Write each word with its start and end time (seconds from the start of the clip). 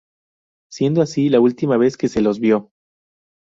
Siendo 0.71 1.03
así 1.03 1.29
la 1.29 1.39
ultima 1.39 1.77
ves 1.77 1.95
que 1.95 2.09
se 2.09 2.21
los 2.23 2.39
vió. 2.39 2.71